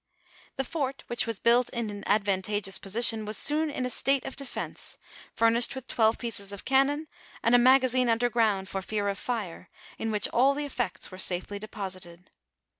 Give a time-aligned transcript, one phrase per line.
[0.55, 4.35] The fort which was built in an advantageous position, was soon in a state of
[4.35, 4.97] de fence,
[5.35, 7.05] furnished with twelve pieces of cannon,
[7.43, 9.69] and a maga zine under ground, for fear of fire,
[9.99, 12.31] in which all the effects were safely deposited.